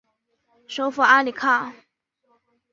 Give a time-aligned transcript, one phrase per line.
[0.67, 1.75] 首府阿里卡。